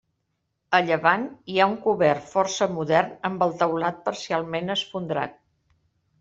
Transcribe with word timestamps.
A 0.77 0.77
llevant 0.85 1.25
hi 1.55 1.59
ha 1.59 1.67
un 1.71 1.75
cobert 1.83 2.31
força 2.31 2.69
modern 2.79 3.13
amb 3.31 3.45
el 3.49 3.55
teulat 3.61 4.01
parcialment 4.09 4.77
esfondrat. 4.79 5.39